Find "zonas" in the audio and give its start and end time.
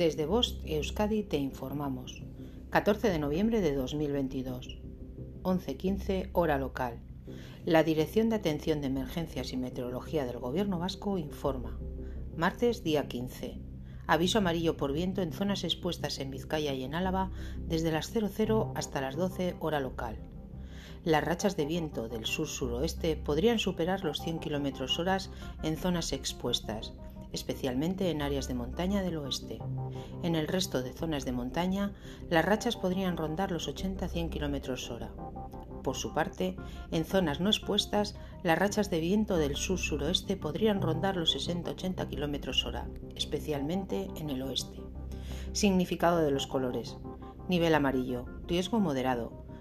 15.34-15.64, 25.76-26.14, 30.92-31.24, 37.04-37.40